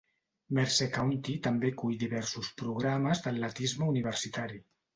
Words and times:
Mercer 0.59 0.87
County 0.95 1.35
també 1.49 1.71
acull 1.75 2.01
diversos 2.05 2.51
programes 2.63 3.25
d'atletisme 3.29 3.95
universitari. 3.97 4.63